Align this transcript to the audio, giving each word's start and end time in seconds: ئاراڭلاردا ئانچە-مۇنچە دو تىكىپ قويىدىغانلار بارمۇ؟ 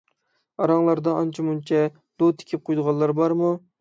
ئاراڭلاردا 0.63 1.13
ئانچە-مۇنچە 1.19 1.81
دو 2.23 2.31
تىكىپ 2.41 2.65
قويىدىغانلار 2.71 3.15
بارمۇ؟ 3.21 3.53